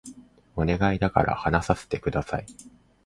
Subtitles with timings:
[0.55, 2.47] お願いだから話させて下さい